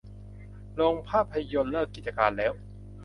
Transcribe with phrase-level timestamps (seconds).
[0.75, 2.53] โรงภาพยนตร์เลิกกิจการแล้ว